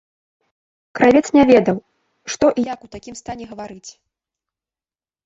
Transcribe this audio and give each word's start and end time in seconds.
Кравец 0.99 1.21
не 1.37 1.43
ведаў, 1.51 1.77
што 2.37 2.45
і 2.63 2.63
як 2.73 2.79
у 2.87 2.89
такім 2.97 3.15
стане 3.21 3.45
гаварыць. 3.51 3.91